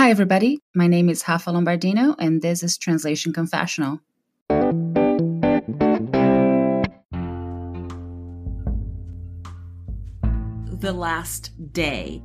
Hi, 0.00 0.08
everybody. 0.08 0.60
My 0.74 0.86
name 0.86 1.10
is 1.10 1.22
Rafa 1.28 1.50
Lombardino, 1.50 2.14
and 2.18 2.40
this 2.40 2.62
is 2.62 2.78
Translation 2.78 3.34
Confessional. 3.34 4.00
The 10.80 10.94
Last 10.94 11.52
Day. 11.74 12.22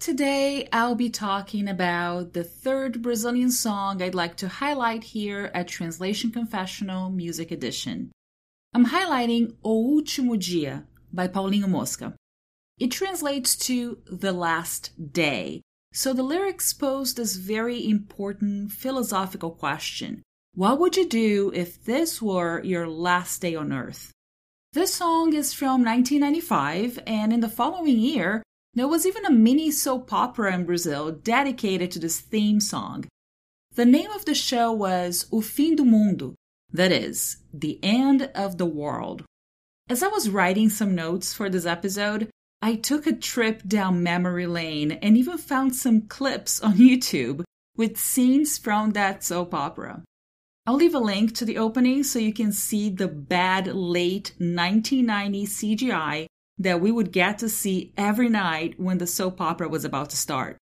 Today, 0.00 0.68
I'll 0.72 0.96
be 0.96 1.08
talking 1.08 1.68
about 1.68 2.32
the 2.32 2.42
third 2.42 3.00
Brazilian 3.00 3.52
song 3.52 4.02
I'd 4.02 4.12
like 4.12 4.34
to 4.38 4.48
highlight 4.48 5.04
here 5.04 5.52
at 5.54 5.68
Translation 5.68 6.32
Confessional 6.32 7.10
Music 7.10 7.52
Edition. 7.52 8.10
I'm 8.74 8.86
highlighting 8.86 9.54
O 9.62 10.00
Último 10.00 10.36
Dia 10.36 10.84
by 11.12 11.28
Paulinho 11.28 11.66
Moska. 11.66 12.17
It 12.78 12.92
translates 12.92 13.56
to 13.66 13.98
the 14.06 14.32
last 14.32 15.12
day. 15.12 15.62
So 15.92 16.12
the 16.12 16.22
lyrics 16.22 16.72
pose 16.72 17.14
this 17.14 17.34
very 17.34 17.88
important 17.88 18.70
philosophical 18.72 19.50
question 19.50 20.22
What 20.54 20.78
would 20.78 20.96
you 20.96 21.08
do 21.08 21.50
if 21.54 21.84
this 21.84 22.22
were 22.22 22.62
your 22.62 22.86
last 22.86 23.40
day 23.40 23.56
on 23.56 23.72
earth? 23.72 24.12
This 24.74 24.94
song 24.94 25.32
is 25.32 25.54
from 25.54 25.82
1995, 25.82 27.00
and 27.06 27.32
in 27.32 27.40
the 27.40 27.48
following 27.48 27.98
year, 27.98 28.42
there 28.74 28.86
was 28.86 29.06
even 29.06 29.24
a 29.24 29.30
mini 29.30 29.70
soap 29.70 30.12
opera 30.12 30.54
in 30.54 30.66
Brazil 30.66 31.10
dedicated 31.10 31.90
to 31.92 31.98
this 31.98 32.20
theme 32.20 32.60
song. 32.60 33.06
The 33.74 33.86
name 33.86 34.10
of 34.10 34.24
the 34.24 34.34
show 34.34 34.70
was 34.70 35.26
O 35.32 35.40
Fim 35.40 35.74
do 35.74 35.84
Mundo, 35.84 36.34
that 36.70 36.92
is, 36.92 37.38
the 37.52 37.80
end 37.82 38.30
of 38.34 38.58
the 38.58 38.66
world. 38.66 39.24
As 39.88 40.02
I 40.02 40.08
was 40.08 40.28
writing 40.28 40.68
some 40.68 40.94
notes 40.94 41.32
for 41.32 41.48
this 41.48 41.64
episode, 41.64 42.28
I 42.60 42.74
took 42.74 43.06
a 43.06 43.12
trip 43.12 43.62
down 43.66 44.02
memory 44.02 44.46
lane 44.46 44.92
and 44.92 45.16
even 45.16 45.38
found 45.38 45.76
some 45.76 46.02
clips 46.02 46.60
on 46.60 46.74
YouTube 46.74 47.44
with 47.76 47.98
scenes 47.98 48.58
from 48.58 48.90
that 48.92 49.22
soap 49.22 49.54
opera. 49.54 50.02
I'll 50.66 50.74
leave 50.74 50.94
a 50.94 50.98
link 50.98 51.34
to 51.36 51.44
the 51.44 51.56
opening 51.56 52.02
so 52.02 52.18
you 52.18 52.32
can 52.32 52.52
see 52.52 52.90
the 52.90 53.08
bad 53.08 53.68
late 53.68 54.34
1990 54.38 55.46
CGI 55.46 56.26
that 56.58 56.80
we 56.80 56.90
would 56.90 57.12
get 57.12 57.38
to 57.38 57.48
see 57.48 57.92
every 57.96 58.28
night 58.28 58.78
when 58.78 58.98
the 58.98 59.06
soap 59.06 59.40
opera 59.40 59.68
was 59.68 59.84
about 59.84 60.10
to 60.10 60.16
start. 60.16 60.58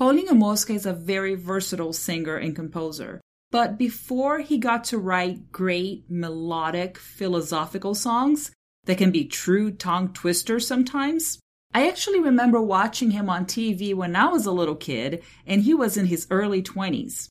Paulinho 0.00 0.32
Moska 0.32 0.74
is 0.74 0.84
a 0.84 0.92
very 0.92 1.36
versatile 1.36 1.92
singer 1.92 2.36
and 2.36 2.56
composer, 2.56 3.20
but 3.50 3.78
before 3.78 4.40
he 4.40 4.58
got 4.58 4.82
to 4.84 4.98
write 4.98 5.52
great 5.52 6.04
melodic 6.10 6.98
philosophical 6.98 7.94
songs, 7.94 8.50
that 8.90 8.98
can 8.98 9.12
be 9.12 9.24
true 9.24 9.70
tongue 9.70 10.12
twisters 10.12 10.66
sometimes. 10.66 11.38
I 11.72 11.86
actually 11.86 12.18
remember 12.18 12.60
watching 12.60 13.12
him 13.12 13.30
on 13.30 13.46
TV 13.46 13.94
when 13.94 14.16
I 14.16 14.26
was 14.26 14.46
a 14.46 14.50
little 14.50 14.74
kid, 14.74 15.22
and 15.46 15.62
he 15.62 15.72
was 15.72 15.96
in 15.96 16.06
his 16.06 16.26
early 16.28 16.60
20s. 16.60 17.28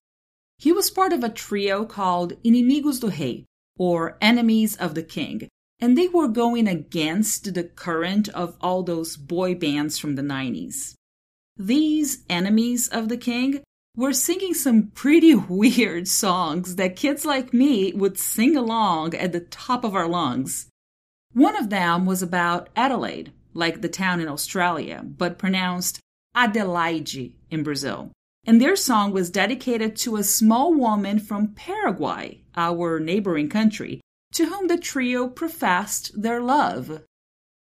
He 0.58 0.72
was 0.72 0.90
part 0.90 1.12
of 1.12 1.22
a 1.22 1.28
trio 1.28 1.84
called 1.84 2.42
Inimigos 2.44 3.02
do 3.02 3.10
Rei, 3.10 3.44
or 3.78 4.18
Enemies 4.22 4.78
of 4.78 4.96
the 4.96 5.04
King, 5.04 5.50
and 5.82 5.98
they 5.98 6.08
were 6.08 6.30
going 6.30 6.66
against 6.66 7.54
the 7.54 7.66
current 7.66 8.30
of 8.30 8.56
all 8.62 8.82
those 8.82 9.18
boy 9.18 9.54
bands 9.54 9.98
from 9.98 10.16
the 10.16 10.22
90s. 10.22 10.94
These 11.58 12.24
Enemies 12.30 12.88
of 12.88 13.10
the 13.10 13.18
King 13.18 13.64
were 13.98 14.14
singing 14.14 14.54
some 14.54 14.92
pretty 14.96 15.36
weird 15.60 16.08
songs 16.08 16.78
that 16.78 16.96
kids 16.96 17.26
like 17.26 17.54
me 17.54 17.92
would 17.92 18.18
sing 18.18 18.56
along 18.56 19.14
at 19.14 19.34
the 19.34 19.42
top 19.42 19.84
of 19.84 19.94
our 19.94 20.08
lungs. 20.08 20.70
One 21.34 21.56
of 21.56 21.70
them 21.70 22.06
was 22.06 22.22
about 22.22 22.70
Adelaide, 22.76 23.32
like 23.54 23.82
the 23.82 23.90
town 23.90 24.20
in 24.20 24.28
Australia, 24.28 25.04
but 25.06 25.38
pronounced 25.38 26.00
Adelaide 26.34 27.34
in 27.52 27.64
Brazil. 27.64 28.12
And 28.46 28.62
their 28.62 28.76
song 28.76 29.12
was 29.12 29.30
dedicated 29.30 29.96
to 29.98 30.16
a 30.16 30.24
small 30.24 30.74
woman 30.74 31.20
from 31.20 31.54
Paraguay, 31.54 32.42
our 32.56 33.00
neighboring 33.00 33.50
country, 33.50 34.02
to 34.34 34.46
whom 34.46 34.68
the 34.68 34.78
trio 34.78 35.28
professed 35.28 36.20
their 36.20 36.42
love. 36.42 37.04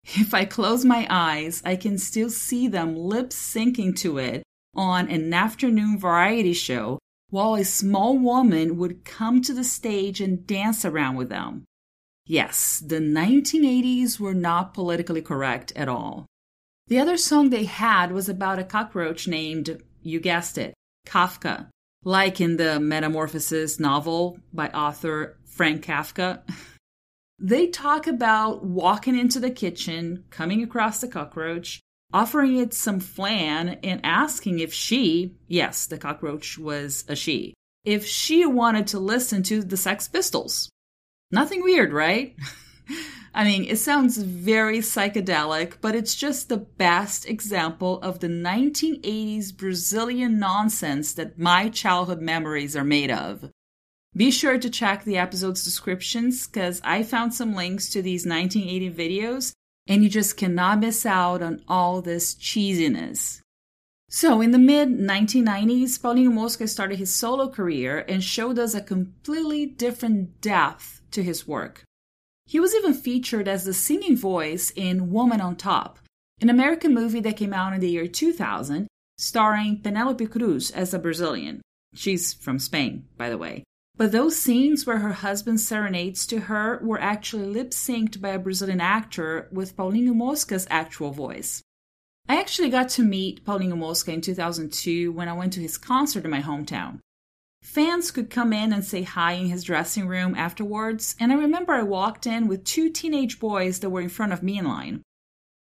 If 0.05 0.33
I 0.33 0.45
close 0.45 0.85
my 0.85 1.07
eyes, 1.11 1.63
I 1.65 1.75
can 1.75 1.99
still 1.99 2.31
see 2.31 2.69
them 2.69 2.95
lip 2.95 3.31
syncing 3.31 3.97
to 3.97 4.19
it 4.19 4.45
on 4.75 5.09
an 5.09 5.33
afternoon 5.35 5.99
variety 5.99 6.53
show 6.53 6.99
while 7.31 7.57
a 7.57 7.65
small 7.65 8.17
woman 8.17 8.77
would 8.77 9.05
come 9.05 9.43
to 9.43 9.53
the 9.53 9.65
stage 9.65 10.21
and 10.21 10.47
dance 10.47 10.85
around 10.85 11.17
with 11.17 11.29
them. 11.29 11.65
Yes, 12.27 12.83
the 12.85 12.99
1980s 12.99 14.19
were 14.19 14.35
not 14.35 14.75
politically 14.75 15.23
correct 15.23 15.73
at 15.77 15.89
all. 15.89 16.27
The 16.89 16.99
other 16.99 17.17
song 17.17 17.51
they 17.51 17.65
had 17.65 18.11
was 18.11 18.29
about 18.29 18.59
a 18.59 18.65
cockroach 18.65 19.29
named, 19.29 19.81
you 20.03 20.19
guessed 20.19 20.59
it, 20.59 20.75
Kafka, 21.07 21.69
like 22.05 22.41
in 22.41 22.57
the 22.57 22.81
Metamorphosis 22.81 23.79
novel 23.79 24.39
by 24.53 24.69
author 24.69 25.39
Franz 25.45 25.87
Kafka. 25.87 26.43
they 27.39 27.69
talk 27.69 28.09
about 28.09 28.65
walking 28.65 29.17
into 29.17 29.39
the 29.39 29.51
kitchen, 29.51 30.25
coming 30.31 30.65
across 30.65 31.01
the 31.01 31.09
cockroach, 31.09 31.81
offering 32.13 32.57
it 32.57 32.75
some 32.75 32.99
flan, 32.99 33.81
and 33.85 34.01
asking 34.05 34.59
if 34.59 34.73
she, 34.73 35.37
yes, 35.47 35.87
the 35.87 35.99
cockroach 35.99 36.59
was 36.59 37.05
a 37.09 37.15
she, 37.15 37.55
if 37.85 38.05
she 38.05 38.45
wanted 38.47 38.89
to 38.89 38.99
listen 38.99 39.45
to 39.45 39.63
the 39.63 39.77
Sex 39.77 40.09
Pistols. 40.09 40.69
Nothing 41.31 41.63
weird, 41.63 41.93
right? 41.93 42.37
I 43.35 43.45
mean, 43.45 43.65
it 43.65 43.77
sounds 43.77 44.17
very 44.17 44.79
psychedelic, 44.79 45.75
but 45.81 45.95
it's 45.95 46.15
just 46.15 46.49
the 46.49 46.57
best 46.57 47.29
example 47.29 48.01
of 48.01 48.21
the 48.21 48.29
1980s 48.29 49.55
Brazilian 49.55 50.39
nonsense 50.39 51.13
that 51.15 51.39
my 51.39 51.69
childhood 51.69 52.23
memories 52.23 52.75
are 52.75 52.85
made 52.85 53.11
of. 53.11 53.51
Be 54.17 54.31
sure 54.31 54.59
to 54.59 54.71
check 54.71 55.05
the 55.05 55.19
episode's 55.19 55.63
descriptions 55.63 56.47
because 56.47 56.81
I 56.83 57.03
found 57.03 57.35
some 57.35 57.55
links 57.55 57.91
to 57.91 58.01
these 58.01 58.25
1980 58.25 58.91
videos 58.91 59.53
and 59.87 60.03
you 60.03 60.09
just 60.09 60.39
cannot 60.39 60.81
miss 60.81 61.05
out 61.05 61.43
on 61.43 61.63
all 61.69 62.01
this 62.01 62.35
cheesiness. 62.35 63.43
So, 64.09 64.41
in 64.41 64.53
the 64.53 64.59
mid 64.59 64.89
1990s, 64.89 66.01
Paulinho 66.01 66.33
Moska 66.33 66.69
started 66.69 66.99
his 66.99 67.15
solo 67.15 67.49
career 67.49 68.05
and 68.09 68.23
showed 68.23 68.59
us 68.59 68.75
a 68.75 68.81
completely 68.81 69.67
different 69.67 70.41
depth 70.41 70.96
to 71.13 71.23
his 71.23 71.47
work. 71.47 71.83
He 72.47 72.61
was 72.61 72.75
even 72.75 72.95
featured 72.95 73.49
as 73.49 73.65
the 73.65 73.75
singing 73.75 74.17
voice 74.17 74.73
in 74.77 75.11
Woman 75.11 75.41
on 75.41 75.57
Top, 75.57 75.99
an 76.41 76.49
American 76.49 76.95
movie 76.95 77.21
that 77.21 77.37
came 77.37 77.53
out 77.53 77.73
in 77.73 77.81
the 77.81 77.91
year 77.91 78.07
2000, 78.07 78.87
starring 79.19 79.81
Penelope 79.81 80.27
Cruz 80.27 80.71
as 80.71 80.95
a 80.95 80.99
Brazilian. 80.99 81.61
She's 81.95 82.35
from 82.35 82.59
Spain, 82.59 83.07
by 83.17 83.31
the 83.31 83.39
way. 83.39 83.65
But 83.97 84.13
those 84.13 84.37
scenes 84.37 84.87
where 84.87 84.99
her 84.99 85.15
husband 85.15 85.61
serenades 85.61 86.27
to 86.27 86.41
her 86.41 86.79
were 86.83 87.01
actually 87.01 87.47
lip 87.47 87.71
synced 87.71 88.21
by 88.21 88.29
a 88.29 88.39
Brazilian 88.39 88.81
actor 88.81 89.49
with 89.51 89.77
Paulinho 89.77 90.13
Moska's 90.13 90.67
actual 90.69 91.13
voice. 91.13 91.63
I 92.29 92.39
actually 92.39 92.69
got 92.69 92.91
to 92.91 93.03
meet 93.03 93.45
Paulinho 93.45 93.75
Moska 93.75 94.13
in 94.13 94.21
2002 94.21 95.13
when 95.13 95.29
I 95.29 95.33
went 95.33 95.55
to 95.55 95.61
his 95.61 95.79
concert 95.79 96.25
in 96.25 96.31
my 96.31 96.43
hometown. 96.43 96.99
Fans 97.67 98.13
could 98.13 98.31
come 98.31 98.53
in 98.53 98.73
and 98.73 98.85
say 98.85 99.03
hi 99.03 99.33
in 99.33 99.49
his 99.49 99.65
dressing 99.65 100.07
room 100.07 100.37
afterwards, 100.37 101.17
and 101.19 101.33
I 101.33 101.35
remember 101.35 101.75
I 101.75 101.83
walked 101.83 102.25
in 102.25 102.47
with 102.47 102.65
two 102.65 102.89
teenage 102.91 103.41
boys 103.41 103.81
that 103.81 103.91
were 103.91 104.01
in 104.01 104.09
front 104.09 104.33
of 104.33 104.43
me 104.43 104.57
in 104.57 104.67
line. 104.67 105.03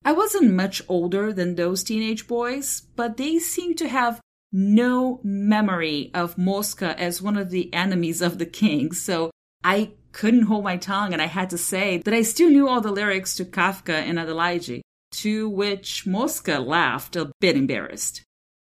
I 0.05 0.13
wasn't 0.13 0.53
much 0.53 0.83
older 0.87 1.33
than 1.33 1.55
those 1.55 1.83
teenage 1.83 2.29
boys, 2.29 2.83
but 2.95 3.17
they 3.17 3.39
seemed 3.39 3.79
to 3.79 3.89
have 3.89 4.21
no 4.53 5.19
memory 5.25 6.11
of 6.13 6.37
Moska 6.37 6.95
as 6.97 7.23
one 7.23 7.39
of 7.39 7.49
the 7.49 7.73
enemies 7.73 8.21
of 8.21 8.39
the 8.39 8.47
king, 8.47 8.93
so 8.93 9.31
I 9.65 9.93
couldn't 10.13 10.43
hold 10.43 10.63
my 10.63 10.77
tongue 10.77 11.15
and 11.15 11.23
I 11.23 11.27
had 11.27 11.51
to 11.51 11.59
say 11.59 11.99
that 12.05 12.15
I 12.15 12.21
still 12.21 12.51
knew 12.51 12.69
all 12.69 12.83
the 12.83 12.93
lyrics 12.93 13.35
to 13.37 13.47
Kafka 13.47 13.95
and 13.95 14.19
Adelaide, 14.19 14.83
to 15.13 15.49
which 15.49 16.05
Moska 16.05 16.65
laughed, 16.65 17.17
a 17.17 17.33
bit 17.41 17.57
embarrassed. 17.57 18.23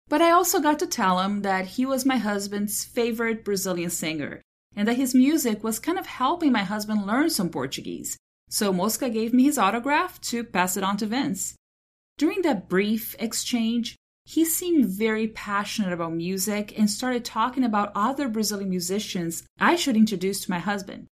But 0.09 0.23
I 0.23 0.31
also 0.31 0.61
got 0.61 0.79
to 0.79 0.87
tell 0.87 1.21
him 1.21 1.43
that 1.43 1.67
he 1.67 1.85
was 1.85 2.07
my 2.07 2.17
husband's 2.17 2.85
favorite 2.85 3.45
Brazilian 3.45 3.91
singer 3.91 4.41
and 4.77 4.87
that 4.87 4.97
his 4.97 5.15
music 5.15 5.65
was 5.65 5.79
kind 5.79 5.99
of 5.99 6.07
helping 6.07 6.53
my 6.53 6.63
husband 6.63 7.07
learn 7.07 7.31
some 7.31 7.49
Portuguese. 7.49 8.17
So 8.49 8.73
Moska 8.73 9.13
gave 9.13 9.33
me 9.35 9.45
his 9.45 9.59
autograph 9.59 10.21
to 10.23 10.45
pass 10.45 10.77
it 10.77 10.85
on 10.85 10.97
to 10.99 11.07
Vince. 11.07 11.57
During 12.19 12.43
that 12.43 12.69
brief 12.69 13.17
exchange, 13.19 13.97
he 14.25 14.45
seemed 14.45 14.87
very 14.87 15.29
passionate 15.29 15.93
about 15.93 16.13
music 16.13 16.77
and 16.79 16.91
started 16.91 17.25
talking 17.25 17.65
about 17.65 17.93
other 17.95 18.29
Brazilian 18.29 18.71
musicians 18.71 19.45
I 19.59 19.77
should 19.77 19.97
introduce 19.97 20.41
to 20.43 20.51
my 20.51 20.59
husband. 20.59 21.07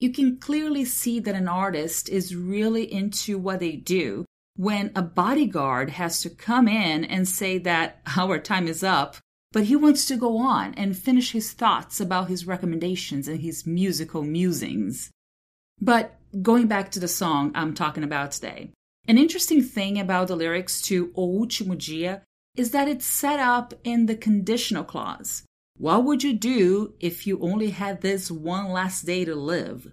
You 0.00 0.12
can 0.12 0.38
clearly 0.38 0.84
see 0.84 1.18
that 1.20 1.34
an 1.34 1.48
artist 1.48 2.08
is 2.08 2.36
really 2.36 2.92
into 2.92 3.36
what 3.36 3.58
they 3.58 3.72
do 3.72 4.24
when 4.58 4.90
a 4.96 5.02
bodyguard 5.02 5.88
has 5.88 6.20
to 6.20 6.28
come 6.28 6.66
in 6.66 7.04
and 7.04 7.28
say 7.28 7.58
that 7.58 8.00
our 8.16 8.40
time 8.40 8.66
is 8.66 8.82
up, 8.82 9.16
but 9.52 9.62
he 9.62 9.76
wants 9.76 10.04
to 10.04 10.16
go 10.16 10.36
on 10.36 10.74
and 10.74 10.98
finish 10.98 11.30
his 11.30 11.52
thoughts 11.52 12.00
about 12.00 12.26
his 12.26 12.44
recommendations 12.44 13.28
and 13.28 13.40
his 13.40 13.64
musical 13.64 14.22
musings. 14.22 15.12
But 15.80 16.18
going 16.42 16.66
back 16.66 16.90
to 16.90 16.98
the 16.98 17.06
song 17.06 17.52
I'm 17.54 17.72
talking 17.72 18.02
about 18.02 18.32
today, 18.32 18.72
an 19.06 19.16
interesting 19.16 19.62
thing 19.62 19.96
about 19.96 20.26
the 20.26 20.34
lyrics 20.34 20.82
to 20.82 21.12
O 21.14 21.44
Dia 21.44 22.22
is 22.56 22.72
that 22.72 22.88
it's 22.88 23.06
set 23.06 23.38
up 23.38 23.74
in 23.84 24.06
the 24.06 24.16
conditional 24.16 24.82
clause. 24.82 25.44
What 25.76 26.02
would 26.04 26.24
you 26.24 26.34
do 26.34 26.94
if 26.98 27.28
you 27.28 27.38
only 27.40 27.70
had 27.70 28.00
this 28.00 28.28
one 28.28 28.72
last 28.72 29.06
day 29.06 29.24
to 29.24 29.36
live? 29.36 29.92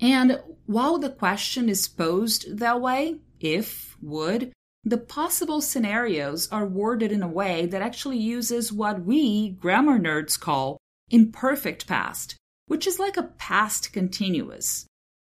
And 0.00 0.40
while 0.66 0.98
the 0.98 1.10
question 1.10 1.68
is 1.68 1.86
posed 1.86 2.58
that 2.58 2.80
way, 2.80 3.20
if, 3.42 3.96
would, 4.00 4.52
the 4.84 4.98
possible 4.98 5.60
scenarios 5.60 6.50
are 6.50 6.66
worded 6.66 7.12
in 7.12 7.22
a 7.22 7.28
way 7.28 7.66
that 7.66 7.82
actually 7.82 8.18
uses 8.18 8.72
what 8.72 9.04
we 9.04 9.50
grammar 9.50 9.98
nerds 9.98 10.38
call 10.38 10.78
imperfect 11.10 11.86
past, 11.86 12.36
which 12.66 12.86
is 12.86 12.98
like 12.98 13.16
a 13.16 13.30
past 13.38 13.92
continuous. 13.92 14.86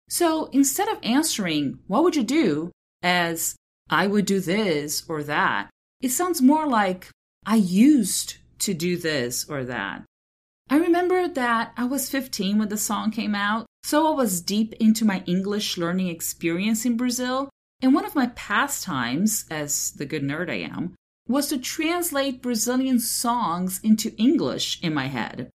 So 0.08 0.46
instead 0.52 0.88
of 0.88 0.98
answering, 1.02 1.78
what 1.86 2.04
would 2.04 2.14
you 2.14 2.22
do, 2.22 2.70
as 3.02 3.56
I 3.90 4.06
would 4.06 4.26
do 4.26 4.40
this 4.40 5.04
or 5.08 5.22
that, 5.24 5.70
it 6.00 6.10
sounds 6.10 6.42
more 6.42 6.68
like 6.68 7.08
I 7.44 7.56
used 7.56 8.36
to 8.60 8.74
do 8.74 8.96
this 8.96 9.48
or 9.48 9.64
that. 9.64 10.04
I 10.70 10.76
remember 10.76 11.26
that 11.28 11.72
I 11.76 11.84
was 11.84 12.08
15 12.08 12.58
when 12.58 12.68
the 12.68 12.76
song 12.76 13.10
came 13.10 13.34
out, 13.34 13.66
so 13.82 14.06
I 14.06 14.14
was 14.14 14.40
deep 14.40 14.72
into 14.74 15.04
my 15.04 15.22
English 15.26 15.76
learning 15.76 16.08
experience 16.08 16.86
in 16.86 16.96
Brazil, 16.96 17.50
and 17.82 17.92
one 17.92 18.06
of 18.06 18.14
my 18.14 18.28
pastimes, 18.28 19.44
as 19.50 19.90
the 19.92 20.06
good 20.06 20.22
nerd 20.22 20.48
I 20.48 20.60
am, 20.60 20.94
was 21.28 21.48
to 21.48 21.58
translate 21.58 22.40
Brazilian 22.40 23.00
songs 23.00 23.80
into 23.82 24.14
English 24.16 24.80
in 24.82 24.94
my 24.94 25.08
head. 25.08 25.50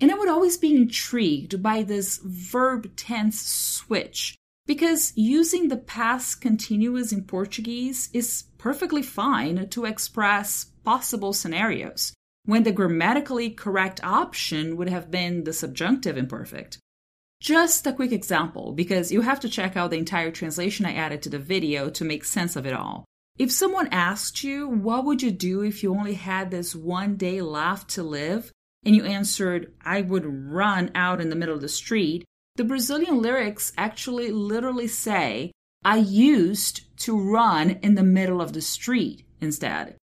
And 0.00 0.10
I 0.10 0.14
would 0.14 0.28
always 0.28 0.56
be 0.56 0.74
intrigued 0.74 1.62
by 1.62 1.82
this 1.82 2.20
verb 2.24 2.96
tense 2.96 3.40
switch 3.40 4.36
because 4.66 5.12
using 5.16 5.68
the 5.68 5.76
past 5.76 6.40
continuous 6.40 7.12
in 7.12 7.24
Portuguese 7.24 8.08
is 8.12 8.44
perfectly 8.58 9.02
fine 9.02 9.68
to 9.68 9.84
express 9.84 10.66
possible 10.84 11.32
scenarios, 11.32 12.14
when 12.44 12.62
the 12.62 12.72
grammatically 12.72 13.50
correct 13.50 14.02
option 14.02 14.76
would 14.76 14.88
have 14.88 15.10
been 15.10 15.44
the 15.44 15.52
subjunctive 15.52 16.16
imperfect. 16.16 16.78
Just 17.40 17.86
a 17.86 17.92
quick 17.92 18.12
example, 18.12 18.72
because 18.72 19.10
you 19.10 19.22
have 19.22 19.40
to 19.40 19.48
check 19.48 19.74
out 19.74 19.90
the 19.90 19.98
entire 19.98 20.30
translation 20.30 20.84
I 20.84 20.92
added 20.94 21.22
to 21.22 21.30
the 21.30 21.38
video 21.38 21.88
to 21.90 22.04
make 22.04 22.24
sense 22.24 22.54
of 22.54 22.66
it 22.66 22.74
all. 22.74 23.06
If 23.38 23.50
someone 23.50 23.88
asked 23.90 24.44
you, 24.44 24.68
what 24.68 25.06
would 25.06 25.22
you 25.22 25.30
do 25.30 25.62
if 25.62 25.82
you 25.82 25.94
only 25.94 26.14
had 26.14 26.50
this 26.50 26.74
one 26.74 27.16
day 27.16 27.40
left 27.40 27.88
to 27.90 28.02
live? 28.02 28.52
And 28.84 28.94
you 28.94 29.04
answered, 29.04 29.72
I 29.82 30.02
would 30.02 30.26
run 30.26 30.90
out 30.94 31.20
in 31.20 31.30
the 31.30 31.36
middle 31.36 31.54
of 31.54 31.62
the 31.62 31.68
street, 31.68 32.24
the 32.56 32.64
Brazilian 32.64 33.22
lyrics 33.22 33.72
actually 33.78 34.30
literally 34.30 34.88
say, 34.88 35.52
I 35.82 35.96
used 35.96 36.94
to 37.04 37.18
run 37.18 37.70
in 37.82 37.94
the 37.94 38.02
middle 38.02 38.42
of 38.42 38.52
the 38.52 38.60
street 38.60 39.24
instead. 39.40 39.96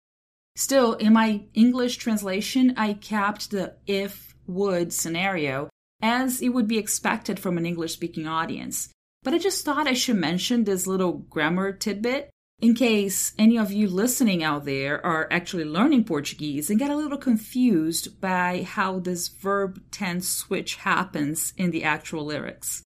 Still, 0.55 0.93
in 0.93 1.13
my 1.13 1.43
English 1.53 1.97
translation, 1.97 2.73
I 2.77 2.93
kept 2.93 3.51
the 3.51 3.75
if 3.85 4.33
would 4.47 4.91
scenario 4.91 5.69
as 6.01 6.41
it 6.41 6.49
would 6.49 6.67
be 6.67 6.77
expected 6.77 7.39
from 7.39 7.57
an 7.57 7.65
English 7.65 7.93
speaking 7.93 8.27
audience. 8.27 8.89
But 9.23 9.33
I 9.33 9.37
just 9.37 9.65
thought 9.65 9.87
I 9.87 9.93
should 9.93 10.15
mention 10.15 10.63
this 10.63 10.87
little 10.87 11.13
grammar 11.13 11.71
tidbit 11.71 12.29
in 12.59 12.73
case 12.73 13.33
any 13.37 13.57
of 13.57 13.71
you 13.71 13.87
listening 13.87 14.43
out 14.43 14.65
there 14.65 15.05
are 15.05 15.27
actually 15.31 15.63
learning 15.63 16.03
Portuguese 16.05 16.69
and 16.69 16.79
get 16.79 16.89
a 16.89 16.95
little 16.95 17.17
confused 17.17 18.19
by 18.19 18.63
how 18.63 18.99
this 18.99 19.27
verb 19.27 19.79
tense 19.91 20.27
switch 20.27 20.75
happens 20.77 21.53
in 21.55 21.69
the 21.69 21.83
actual 21.83 22.25
lyrics. 22.25 22.81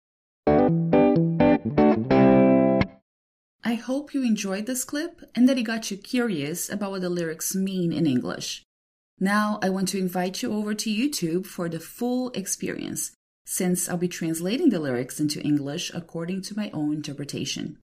I 3.63 3.75
hope 3.75 4.13
you 4.13 4.23
enjoyed 4.23 4.65
this 4.65 4.83
clip 4.83 5.21
and 5.35 5.47
that 5.47 5.57
it 5.57 5.63
got 5.63 5.89
you 5.89 5.95
curious 5.95 6.69
about 6.69 6.91
what 6.91 7.01
the 7.01 7.09
lyrics 7.09 7.55
mean 7.55 7.93
in 7.93 8.05
English. 8.05 8.63
Now 9.23 9.59
I 9.61 9.69
want 9.69 9.87
to 9.89 9.99
invite 9.99 10.41
you 10.41 10.51
over 10.51 10.73
to 10.73 10.89
YouTube 10.89 11.45
for 11.45 11.69
the 11.69 11.79
full 11.79 12.31
experience, 12.31 13.11
since 13.45 13.87
I'll 13.87 13.97
be 13.97 14.07
translating 14.07 14.69
the 14.69 14.79
lyrics 14.79 15.19
into 15.19 15.39
English 15.39 15.91
according 15.93 16.41
to 16.43 16.57
my 16.57 16.71
own 16.73 16.93
interpretation. 16.93 17.77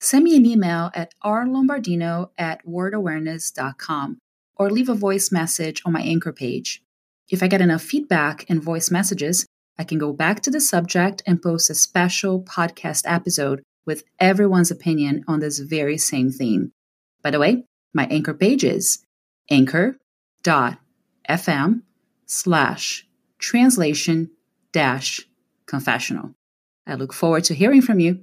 Send 0.00 0.22
me 0.22 0.36
an 0.36 0.46
email 0.46 0.92
at 0.94 1.12
rlombardino 1.24 2.30
at 2.38 2.64
wordawareness.com 2.64 4.18
or 4.54 4.70
leave 4.70 4.88
a 4.88 4.94
voice 4.94 5.32
message 5.32 5.82
on 5.84 5.92
my 5.92 6.02
anchor 6.02 6.32
page. 6.32 6.82
If 7.28 7.42
I 7.42 7.48
get 7.48 7.60
enough 7.60 7.82
feedback 7.82 8.46
and 8.48 8.62
voice 8.62 8.92
messages, 8.92 9.44
I 9.76 9.82
can 9.82 9.98
go 9.98 10.12
back 10.12 10.40
to 10.42 10.52
the 10.52 10.60
subject 10.60 11.20
and 11.26 11.42
post 11.42 11.68
a 11.68 11.74
special 11.74 12.44
podcast 12.44 13.02
episode 13.06 13.60
with 13.84 14.04
everyone's 14.20 14.70
opinion 14.70 15.24
on 15.26 15.40
this 15.40 15.58
very 15.58 15.98
same 15.98 16.30
theme. 16.30 16.70
By 17.22 17.32
the 17.32 17.40
way, 17.40 17.64
my 17.92 18.06
anchor 18.06 18.34
page 18.34 18.62
is 18.62 19.02
anchor.fm 19.50 20.78
slash 22.26 23.06
translation 23.38 24.30
dash 24.72 25.20
confessional. 25.66 26.34
I 26.86 26.94
look 26.94 27.12
forward 27.12 27.44
to 27.44 27.54
hearing 27.54 27.82
from 27.82 28.00
you. 28.00 28.20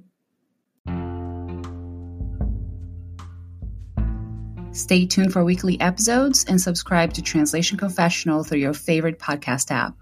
Stay 4.72 5.06
tuned 5.06 5.32
for 5.32 5.44
weekly 5.44 5.80
episodes 5.80 6.44
and 6.48 6.60
subscribe 6.60 7.12
to 7.12 7.22
Translation 7.22 7.78
Confessional 7.78 8.42
through 8.42 8.58
your 8.58 8.74
favorite 8.74 9.20
podcast 9.20 9.70
app. 9.70 9.94